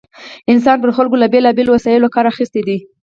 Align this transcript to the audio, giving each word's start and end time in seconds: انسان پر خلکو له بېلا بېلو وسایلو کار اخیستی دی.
انسان 0.51 0.77
پر 0.83 0.91
خلکو 0.97 1.15
له 1.21 1.27
بېلا 1.33 1.51
بېلو 1.57 1.71
وسایلو 1.75 2.13
کار 2.15 2.25
اخیستی 2.33 2.61
دی. 2.67 2.77